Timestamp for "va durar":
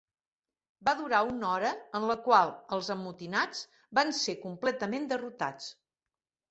0.87-1.19